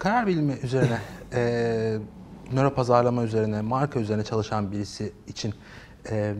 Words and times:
Karar 0.00 0.26
bilimi 0.26 0.52
üzerine, 0.62 0.98
e, 1.32 1.98
nöro 2.52 2.74
pazarlama 2.74 3.24
üzerine, 3.24 3.60
marka 3.60 4.00
üzerine 4.00 4.24
çalışan 4.24 4.72
birisi 4.72 5.12
için 5.28 5.54
e, 6.10 6.34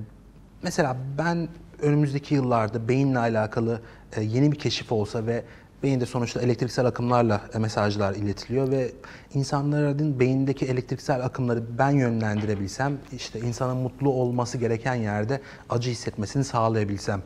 mesela 0.62 0.96
ben 1.18 1.48
önümüzdeki 1.82 2.34
yıllarda 2.34 2.88
beyinle 2.88 3.18
alakalı 3.18 3.80
e, 4.16 4.22
yeni 4.22 4.52
bir 4.52 4.58
keşif 4.58 4.92
olsa 4.92 5.26
ve 5.26 5.44
beyinde 5.82 6.06
sonuçta 6.06 6.40
elektriksel 6.40 6.86
akımlarla 6.86 7.40
e, 7.54 7.58
mesajlar 7.58 8.14
iletiliyor 8.14 8.70
ve 8.70 8.92
insanların 9.34 10.20
beyindeki 10.20 10.66
elektriksel 10.66 11.24
akımları 11.24 11.78
ben 11.78 11.90
yönlendirebilsem, 11.90 12.98
işte 13.12 13.40
insanın 13.40 13.76
mutlu 13.76 14.10
olması 14.10 14.58
gereken 14.58 14.94
yerde 14.94 15.40
acı 15.70 15.90
hissetmesini 15.90 16.44
sağlayabilsem 16.44 17.22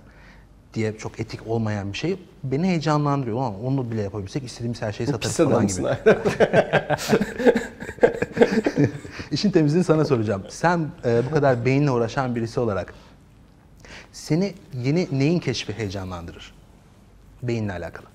diye 0.75 0.99
çok 0.99 1.21
etik 1.21 1.47
olmayan 1.47 1.93
bir 1.93 1.99
şey 1.99 2.17
beni 2.45 2.67
heyecanlandırıyor. 2.67 3.37
Ama 3.37 3.59
onu 3.59 3.91
bile 3.91 4.03
yapabilsek 4.03 4.45
istediğimiz 4.45 4.83
her 4.83 4.93
şeyi 4.93 5.07
satarız 5.07 5.37
falan 5.37 5.67
gibi. 5.67 5.83
İşin 9.31 9.51
temizliğini 9.51 9.85
sana 9.85 10.05
soracağım. 10.05 10.43
Sen 10.49 10.89
e, 11.05 11.23
bu 11.31 11.35
kadar 11.35 11.65
beyinle 11.65 11.91
uğraşan 11.91 12.37
birisi 12.37 12.61
olarak 12.61 12.95
seni 14.13 14.55
yeni 14.85 15.09
neyin 15.13 15.39
keşfi 15.39 15.73
heyecanlandırır? 15.73 16.55
Beyinle 17.43 17.73
alakalı. 17.73 18.07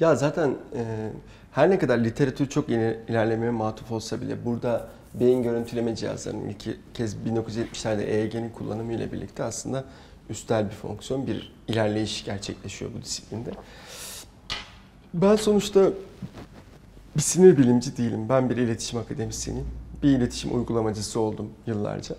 Ya 0.00 0.16
zaten 0.16 0.50
e, 0.76 1.10
her 1.52 1.70
ne 1.70 1.78
kadar 1.78 1.98
literatür 1.98 2.48
çok 2.48 2.68
yeni 2.68 2.96
ilerlemeye 3.08 3.50
matuf 3.50 3.92
olsa 3.92 4.20
bile 4.20 4.44
burada 4.44 4.86
beyin 5.14 5.42
görüntüleme 5.42 5.96
cihazlarının 5.96 6.48
ilk 6.48 6.94
kez 6.94 7.16
1970'lerde 7.16 8.02
EEG'nin 8.02 8.50
kullanımı 8.50 8.92
ile 8.92 9.12
birlikte 9.12 9.42
aslında 9.42 9.84
üstel 10.30 10.66
bir 10.66 10.74
fonksiyon, 10.74 11.26
bir 11.26 11.54
ilerleyiş 11.68 12.24
gerçekleşiyor 12.24 12.90
bu 12.98 13.02
disiplinde. 13.02 13.50
Ben 15.14 15.36
sonuçta 15.36 15.90
bir 17.16 17.22
sinir 17.22 17.58
bilimci 17.58 17.96
değilim. 17.96 18.28
Ben 18.28 18.50
bir 18.50 18.56
iletişim 18.56 18.98
akademisyeniyim. 18.98 19.68
Bir 20.02 20.08
iletişim 20.08 20.56
uygulamacısı 20.56 21.20
oldum 21.20 21.50
yıllarca. 21.66 22.16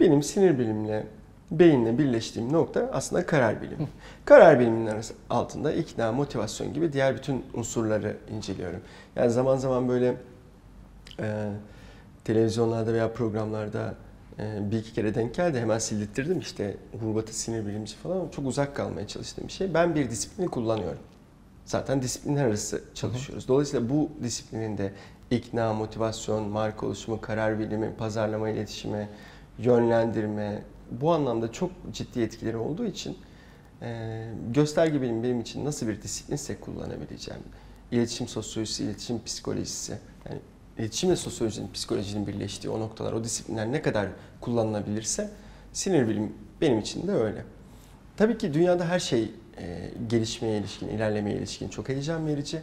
Benim 0.00 0.22
sinir 0.22 0.58
bilimle, 0.58 1.06
beyinle 1.50 1.98
birleştiğim 1.98 2.52
nokta 2.52 2.90
aslında 2.92 3.26
karar 3.26 3.62
bilimi. 3.62 3.88
Karar 4.24 4.60
biliminin 4.60 5.02
altında 5.30 5.72
ikna, 5.72 6.12
motivasyon 6.12 6.74
gibi 6.74 6.92
diğer 6.92 7.16
bütün 7.16 7.44
unsurları 7.54 8.16
inceliyorum. 8.36 8.80
Yani 9.16 9.30
zaman 9.30 9.56
zaman 9.56 9.88
böyle 9.88 10.16
e, 11.20 11.48
televizyonlarda 12.24 12.92
veya 12.92 13.12
programlarda 13.12 13.94
bir 14.38 14.78
iki 14.78 14.92
kere 14.92 15.14
denk 15.14 15.34
geldi. 15.34 15.60
Hemen 15.60 15.78
sildirttirdim 15.78 16.38
işte 16.38 16.76
Hurbatı 17.00 17.38
sinir 17.38 17.66
bilimci 17.66 17.96
falan. 17.96 18.28
Çok 18.28 18.46
uzak 18.46 18.76
kalmaya 18.76 19.06
çalıştığım 19.06 19.48
bir 19.48 19.52
şey. 19.52 19.74
Ben 19.74 19.94
bir 19.94 20.10
disiplini 20.10 20.48
kullanıyorum. 20.48 21.02
Zaten 21.64 22.02
disiplinler 22.02 22.44
arası 22.44 22.84
çalışıyoruz. 22.94 23.48
Dolayısıyla 23.48 23.90
bu 23.90 24.10
disiplinin 24.22 24.78
de 24.78 24.92
ikna, 25.30 25.72
motivasyon, 25.72 26.48
marka 26.48 26.86
oluşumu, 26.86 27.20
karar 27.20 27.58
bilimi, 27.58 27.94
pazarlama 27.98 28.48
iletişimi, 28.48 29.08
yönlendirme 29.58 30.62
bu 30.90 31.12
anlamda 31.12 31.52
çok 31.52 31.70
ciddi 31.92 32.20
etkileri 32.20 32.56
olduğu 32.56 32.84
için 32.84 33.18
e, 33.82 34.28
gösterge 34.54 35.02
bilim 35.02 35.22
benim 35.22 35.40
için 35.40 35.64
nasıl 35.64 35.88
bir 35.88 36.02
disiplinse 36.02 36.60
kullanabileceğim. 36.60 37.42
İletişim 37.90 38.28
sosyolojisi, 38.28 38.84
iletişim 38.84 39.24
psikolojisi, 39.24 39.98
yani 40.28 40.40
iletişimle 40.78 41.16
sosyolojinin, 41.16 41.72
psikolojinin 41.72 42.26
birleştiği 42.26 42.68
o 42.68 42.80
noktalar, 42.80 43.12
o 43.12 43.24
disiplinler 43.24 43.72
ne 43.72 43.82
kadar 43.82 44.08
kullanılabilirse 44.40 45.30
sinir 45.72 46.08
bilim 46.08 46.32
benim 46.60 46.78
için 46.78 47.08
de 47.08 47.12
öyle. 47.12 47.44
Tabii 48.16 48.38
ki 48.38 48.54
dünyada 48.54 48.88
her 48.88 48.98
şey 48.98 49.30
e, 49.58 49.90
gelişmeye 50.08 50.58
ilişkin, 50.58 50.88
ilerlemeye 50.88 51.36
ilişkin 51.36 51.68
çok 51.68 51.88
heyecan 51.88 52.26
verici. 52.26 52.62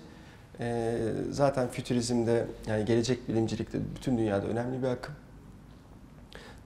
E, 0.59 0.97
zaten 1.31 1.67
fütürizmde 1.67 2.47
yani 2.67 2.85
gelecek 2.85 3.29
bilimcilikte 3.29 3.79
bütün 3.95 4.17
dünyada 4.17 4.47
önemli 4.47 4.81
bir 4.81 4.87
akım. 4.87 5.15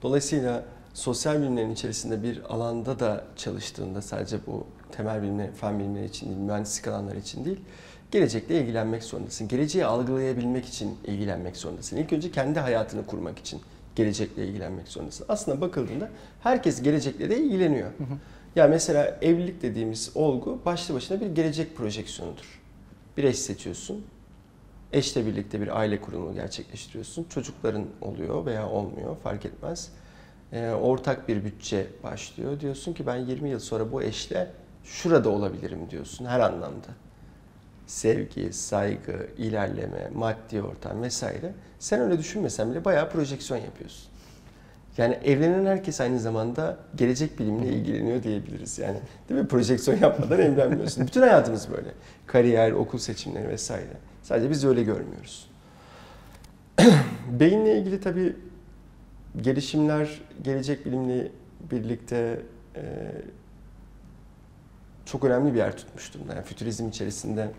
Dolayısıyla 0.02 0.64
sosyal 0.94 1.40
bilimlerin 1.40 1.70
içerisinde 1.70 2.22
bir 2.22 2.54
alanda 2.54 3.00
da 3.00 3.24
çalıştığında 3.36 4.02
sadece 4.02 4.46
bu 4.46 4.66
temel 4.92 5.22
bilimler, 5.22 5.52
fen 5.52 5.78
bilimleri 5.78 6.04
için 6.04 6.26
değil, 6.28 6.38
mühendislik 6.38 6.88
alanları 6.88 7.18
için 7.18 7.44
değil, 7.44 7.60
gelecekle 8.10 8.60
ilgilenmek 8.60 9.04
zorundasın. 9.04 9.48
Geleceği 9.48 9.84
algılayabilmek 9.84 10.66
için 10.66 10.98
ilgilenmek 11.06 11.56
zorundasın. 11.56 11.96
İlk 11.96 12.12
önce 12.12 12.30
kendi 12.30 12.60
hayatını 12.60 13.06
kurmak 13.06 13.38
için 13.38 13.60
gelecekle 13.96 14.46
ilgilenmek 14.46 14.88
zorundasın. 14.88 15.26
Aslında 15.28 15.60
bakıldığında 15.60 16.10
herkes 16.40 16.82
gelecekle 16.82 17.30
de 17.30 17.38
ilgileniyor. 17.38 17.90
Ya 18.56 18.66
mesela 18.66 19.18
evlilik 19.22 19.62
dediğimiz 19.62 20.10
olgu 20.14 20.60
başlı 20.64 20.94
başına 20.94 21.20
bir 21.20 21.26
gelecek 21.26 21.76
projeksiyonudur. 21.76 22.60
Bir 23.16 23.24
eş 23.24 23.38
seçiyorsun. 23.38 24.04
Eşle 24.92 25.26
birlikte 25.26 25.60
bir 25.60 25.78
aile 25.78 26.00
kurumu 26.00 26.34
gerçekleştiriyorsun. 26.34 27.26
Çocukların 27.30 27.84
oluyor 28.00 28.46
veya 28.46 28.68
olmuyor 28.68 29.16
fark 29.16 29.46
etmez. 29.46 29.92
Ee, 30.52 30.70
ortak 30.70 31.28
bir 31.28 31.44
bütçe 31.44 31.86
başlıyor. 32.02 32.60
Diyorsun 32.60 32.92
ki 32.92 33.06
ben 33.06 33.16
20 33.16 33.50
yıl 33.50 33.58
sonra 33.58 33.92
bu 33.92 34.02
eşle 34.02 34.50
şurada 34.84 35.28
olabilirim 35.28 35.90
diyorsun 35.90 36.24
her 36.24 36.40
anlamda. 36.40 36.88
Sevgi, 37.88 38.52
saygı, 38.52 39.26
ilerleme, 39.38 40.10
maddi 40.14 40.62
ortam 40.62 41.02
vesaire. 41.02 41.52
Sen 41.78 42.00
öyle 42.00 42.18
düşünmesen 42.18 42.70
bile 42.70 42.84
bayağı 42.84 43.10
projeksiyon 43.10 43.60
yapıyorsun. 43.60 44.08
Yani 44.98 45.14
evlenen 45.24 45.66
herkes 45.66 46.00
aynı 46.00 46.18
zamanda 46.20 46.76
gelecek 46.94 47.38
bilimle 47.38 47.68
ilgileniyor 47.68 48.22
diyebiliriz. 48.22 48.78
Yani 48.78 48.98
değil 49.28 49.40
mi? 49.40 49.48
Projeksiyon 49.48 49.98
yapmadan 49.98 50.40
evlenmiyorsun. 50.40 51.06
Bütün 51.06 51.20
hayatımız 51.20 51.70
böyle. 51.70 51.88
Kariyer, 52.26 52.72
okul 52.72 52.98
seçimleri 52.98 53.48
vesaire. 53.48 53.96
Sadece 54.22 54.50
biz 54.50 54.64
öyle 54.64 54.82
görmüyoruz. 54.82 55.50
Beyinle 57.30 57.78
ilgili 57.78 58.00
tabii 58.00 58.36
gelişimler 59.40 60.20
gelecek 60.42 60.86
bilimle 60.86 61.30
birlikte 61.70 62.40
e, 62.76 62.82
çok 65.04 65.24
önemli 65.24 65.54
bir 65.54 65.58
yer 65.58 65.76
tutmuştum. 65.76 66.22
Yani 66.28 66.42
fütürizm 66.42 66.88
içerisinde 66.88 67.50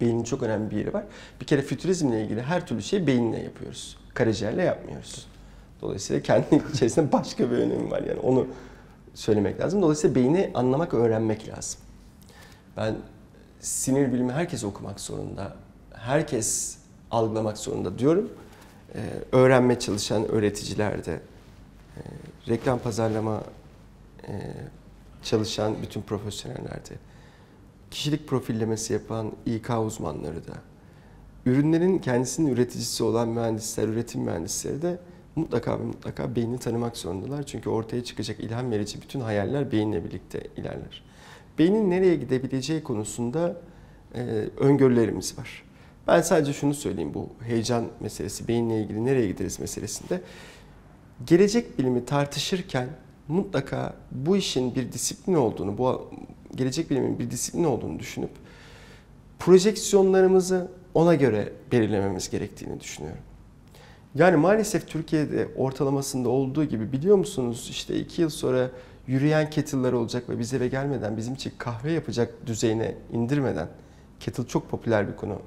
beynin 0.00 0.24
çok 0.24 0.42
önemli 0.42 0.70
bir 0.70 0.76
yeri 0.76 0.94
var. 0.94 1.04
Bir 1.40 1.46
kere 1.46 1.62
fütürizmle 1.62 2.24
ilgili 2.24 2.42
her 2.42 2.66
türlü 2.66 2.82
şeyi 2.82 3.06
beyinle 3.06 3.42
yapıyoruz. 3.42 3.96
Karaciğerle 4.14 4.62
yapmıyoruz. 4.62 5.26
Dolayısıyla 5.82 6.22
kendi 6.22 6.62
içerisinde 6.74 7.12
başka 7.12 7.50
bir 7.50 7.56
önemi 7.56 7.90
var. 7.90 8.02
Yani 8.02 8.20
onu 8.20 8.46
söylemek 9.14 9.60
lazım. 9.60 9.82
Dolayısıyla 9.82 10.14
beyni 10.14 10.50
anlamak, 10.54 10.94
öğrenmek 10.94 11.48
lazım. 11.48 11.80
Ben 12.76 12.96
sinir 13.60 14.12
bilimi 14.12 14.32
herkes 14.32 14.64
okumak 14.64 15.00
zorunda. 15.00 15.56
Herkes 15.92 16.78
algılamak 17.10 17.58
zorunda 17.58 17.98
diyorum. 17.98 18.32
Ee, 18.94 19.00
öğrenmeye 19.32 19.78
çalışan 19.78 20.28
öğreticilerde, 20.28 21.12
e, 21.12 22.00
reklam 22.48 22.78
pazarlama 22.78 23.42
e, 24.28 24.32
çalışan 25.22 25.82
bütün 25.82 26.02
profesyonellerde, 26.02 26.94
kişilik 27.94 28.28
profillemesi 28.28 28.92
yapan 28.92 29.32
İK 29.46 29.70
uzmanları 29.86 30.46
da, 30.46 30.52
ürünlerin 31.46 31.98
kendisinin 31.98 32.52
üreticisi 32.52 33.04
olan 33.04 33.28
mühendisler, 33.28 33.88
üretim 33.88 34.22
mühendisleri 34.22 34.82
de 34.82 34.98
mutlaka 35.36 35.80
ve 35.80 35.84
mutlaka 35.84 36.36
beyni 36.36 36.58
tanımak 36.58 36.96
zorundalar. 36.96 37.42
Çünkü 37.42 37.70
ortaya 37.70 38.04
çıkacak 38.04 38.40
ilham 38.40 38.70
verici 38.70 39.02
bütün 39.02 39.20
hayaller 39.20 39.72
beyinle 39.72 40.04
birlikte 40.04 40.46
ilerler. 40.56 41.02
Beynin 41.58 41.90
nereye 41.90 42.16
gidebileceği 42.16 42.82
konusunda 42.82 43.60
e, 44.14 44.20
öngörülerimiz 44.58 45.38
var. 45.38 45.62
Ben 46.06 46.20
sadece 46.20 46.52
şunu 46.52 46.74
söyleyeyim 46.74 47.14
bu 47.14 47.28
heyecan 47.40 47.84
meselesi, 48.00 48.48
beyinle 48.48 48.82
ilgili 48.82 49.04
nereye 49.04 49.26
gideriz 49.26 49.60
meselesinde. 49.60 50.20
Gelecek 51.26 51.78
bilimi 51.78 52.04
tartışırken 52.04 52.88
mutlaka 53.28 53.94
bu 54.10 54.36
işin 54.36 54.74
bir 54.74 54.92
disiplin 54.92 55.34
olduğunu, 55.34 55.78
bu 55.78 56.10
gelecek 56.56 56.90
bilimin 56.90 57.18
bir 57.18 57.30
disiplin 57.30 57.64
olduğunu 57.64 57.98
düşünüp 57.98 58.30
projeksiyonlarımızı 59.38 60.70
ona 60.94 61.14
göre 61.14 61.52
belirlememiz 61.72 62.30
gerektiğini 62.30 62.80
düşünüyorum. 62.80 63.22
Yani 64.14 64.36
maalesef 64.36 64.88
Türkiye'de 64.88 65.48
ortalamasında 65.56 66.28
olduğu 66.28 66.64
gibi 66.64 66.92
biliyor 66.92 67.16
musunuz 67.16 67.68
işte 67.70 67.96
iki 67.96 68.22
yıl 68.22 68.30
sonra 68.30 68.70
yürüyen 69.06 69.50
kettle'lar 69.50 69.92
olacak 69.92 70.28
ve 70.28 70.38
biz 70.38 70.54
eve 70.54 70.68
gelmeden 70.68 71.16
bizim 71.16 71.34
için 71.34 71.52
kahve 71.58 71.92
yapacak 71.92 72.46
düzeyine 72.46 72.94
indirmeden 73.12 73.68
kettle 74.20 74.46
çok 74.46 74.70
popüler 74.70 75.08
bir 75.08 75.16
konu 75.16 75.38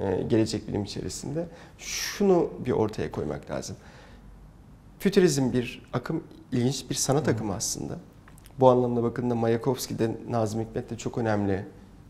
e, 0.00 0.22
gelecek 0.22 0.68
bilim 0.68 0.84
içerisinde. 0.84 1.46
Şunu 1.78 2.50
bir 2.66 2.72
ortaya 2.72 3.10
koymak 3.10 3.50
lazım. 3.50 3.76
Fütürizm 4.98 5.52
bir 5.52 5.82
akım, 5.92 6.24
ilginç 6.52 6.90
bir 6.90 6.94
sanat 6.94 7.28
akımı 7.28 7.54
aslında. 7.54 7.98
Bu 8.60 8.70
anlamda 8.70 9.02
bakın 9.02 9.36
Mayakovski 9.36 9.98
de 9.98 10.16
Nazım 10.30 10.60
Hikmet 10.60 10.90
de 10.90 10.98
çok 10.98 11.18
önemli 11.18 11.64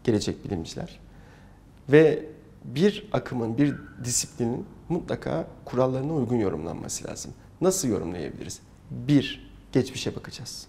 gelecek 0.04 0.44
bilimciler. 0.44 1.00
Ve 1.88 2.26
bir 2.64 3.08
akımın, 3.12 3.58
bir 3.58 3.74
disiplinin 4.04 4.66
mutlaka 4.88 5.46
kurallarına 5.64 6.14
uygun 6.14 6.36
yorumlanması 6.36 7.08
lazım. 7.08 7.32
Nasıl 7.60 7.88
yorumlayabiliriz? 7.88 8.60
Bir, 8.90 9.52
geçmişe 9.72 10.16
bakacağız. 10.16 10.66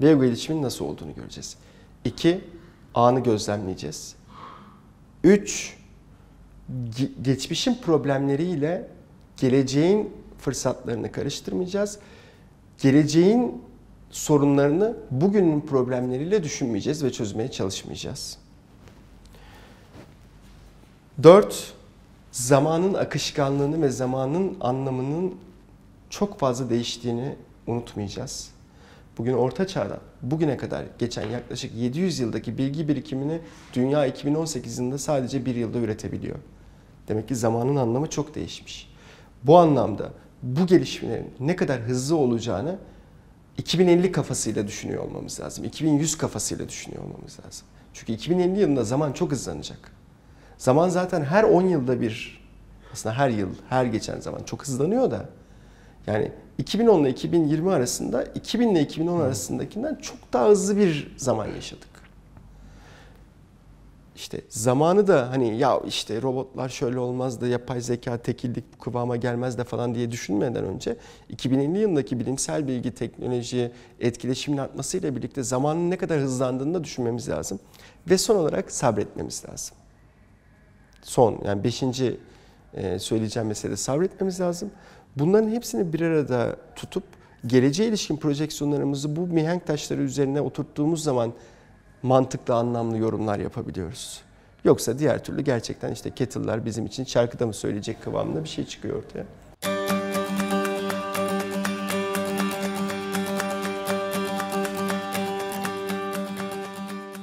Ve 0.00 0.18
bu 0.18 0.24
gelişimin 0.24 0.62
nasıl 0.62 0.84
olduğunu 0.84 1.14
göreceğiz. 1.14 1.56
İki, 2.04 2.44
anı 2.94 3.20
gözlemleyeceğiz. 3.20 4.16
Üç, 5.24 5.76
ge- 6.70 7.22
geçmişin 7.22 7.74
problemleriyle 7.74 8.88
geleceğin 9.36 10.12
fırsatlarını 10.38 11.12
karıştırmayacağız. 11.12 11.98
Geleceğin 12.78 13.62
sorunlarını 14.12 14.96
bugünün 15.10 15.60
problemleriyle 15.60 16.44
düşünmeyeceğiz 16.44 17.04
ve 17.04 17.12
çözmeye 17.12 17.50
çalışmayacağız. 17.50 18.38
Dört, 21.22 21.72
zamanın 22.32 22.94
akışkanlığını 22.94 23.82
ve 23.82 23.88
zamanın 23.88 24.56
anlamının 24.60 25.34
çok 26.10 26.38
fazla 26.38 26.70
değiştiğini 26.70 27.36
unutmayacağız. 27.66 28.50
Bugün 29.18 29.32
Orta 29.32 29.66
Çağ'dan 29.66 30.00
bugüne 30.22 30.56
kadar 30.56 30.84
geçen 30.98 31.28
yaklaşık 31.28 31.74
700 31.74 32.18
yıldaki 32.18 32.58
bilgi 32.58 32.88
birikimini 32.88 33.40
dünya 33.74 34.06
2018 34.06 34.78
yılında 34.78 34.98
sadece 34.98 35.46
bir 35.46 35.54
yılda 35.54 35.78
üretebiliyor. 35.78 36.36
Demek 37.08 37.28
ki 37.28 37.36
zamanın 37.36 37.76
anlamı 37.76 38.10
çok 38.10 38.34
değişmiş. 38.34 38.92
Bu 39.44 39.58
anlamda 39.58 40.10
bu 40.42 40.66
gelişmelerin 40.66 41.30
ne 41.40 41.56
kadar 41.56 41.80
hızlı 41.80 42.16
olacağını 42.16 42.78
2050 43.58 44.12
kafasıyla 44.12 44.66
düşünüyor 44.66 45.04
olmamız 45.04 45.40
lazım. 45.40 45.64
2100 45.64 46.18
kafasıyla 46.18 46.68
düşünüyor 46.68 47.04
olmamız 47.04 47.38
lazım. 47.46 47.66
Çünkü 47.94 48.12
2050 48.12 48.60
yılında 48.60 48.84
zaman 48.84 49.12
çok 49.12 49.32
hızlanacak. 49.32 49.92
Zaman 50.58 50.88
zaten 50.88 51.24
her 51.24 51.44
10 51.44 51.62
yılda 51.62 52.00
bir, 52.00 52.44
aslında 52.92 53.14
her 53.14 53.28
yıl, 53.28 53.48
her 53.68 53.84
geçen 53.84 54.20
zaman 54.20 54.42
çok 54.42 54.66
hızlanıyor 54.66 55.10
da. 55.10 55.28
Yani 56.06 56.32
2010 56.58 57.00
ile 57.00 57.10
2020 57.10 57.72
arasında 57.72 58.24
2000 58.24 58.68
ile 58.68 58.80
2010 58.80 59.20
arasındakinden 59.20 59.94
çok 59.94 60.32
daha 60.32 60.48
hızlı 60.48 60.76
bir 60.76 61.14
zaman 61.16 61.46
yaşadık. 61.46 61.91
İşte 64.16 64.40
zamanı 64.48 65.06
da 65.06 65.30
hani 65.30 65.58
ya 65.58 65.80
işte 65.86 66.22
robotlar 66.22 66.68
şöyle 66.68 66.98
olmaz 66.98 67.40
da 67.40 67.46
yapay 67.46 67.80
zeka 67.80 68.18
tekillik 68.18 68.64
bu 68.74 68.78
kıvama 68.78 69.16
gelmez 69.16 69.58
de 69.58 69.64
falan 69.64 69.94
diye 69.94 70.10
düşünmeden 70.10 70.64
önce 70.64 70.96
2050 71.28 71.78
yılındaki 71.78 72.20
bilimsel 72.20 72.68
bilgi, 72.68 72.94
teknoloji, 72.94 73.72
etkileşimin 74.00 74.58
artmasıyla 74.58 75.16
birlikte 75.16 75.42
zamanın 75.42 75.90
ne 75.90 75.96
kadar 75.96 76.20
hızlandığını 76.20 76.74
da 76.74 76.84
düşünmemiz 76.84 77.28
lazım. 77.28 77.60
Ve 78.10 78.18
son 78.18 78.36
olarak 78.36 78.72
sabretmemiz 78.72 79.44
lazım. 79.50 79.76
Son 81.02 81.38
yani 81.44 81.64
beşinci 81.64 82.20
e, 82.74 82.98
söyleyeceğim 82.98 83.48
mesele 83.48 83.76
sabretmemiz 83.76 84.40
lazım. 84.40 84.70
Bunların 85.16 85.50
hepsini 85.50 85.92
bir 85.92 86.00
arada 86.00 86.56
tutup 86.76 87.04
geleceğe 87.46 87.88
ilişkin 87.88 88.16
projeksiyonlarımızı 88.16 89.16
bu 89.16 89.20
mihenk 89.20 89.66
taşları 89.66 90.02
üzerine 90.02 90.40
oturttuğumuz 90.40 91.02
zaman 91.02 91.32
mantıklı, 92.02 92.54
anlamlı 92.54 92.98
yorumlar 92.98 93.38
yapabiliyoruz. 93.38 94.22
Yoksa 94.64 94.98
diğer 94.98 95.24
türlü 95.24 95.42
gerçekten 95.42 95.92
işte 95.92 96.10
kettle'lar 96.10 96.64
bizim 96.64 96.86
için 96.86 97.04
şarkıda 97.04 97.46
mı 97.46 97.54
söyleyecek 97.54 98.02
kıvamında 98.02 98.44
bir 98.44 98.48
şey 98.48 98.66
çıkıyor 98.66 98.96
ortaya. 98.96 99.24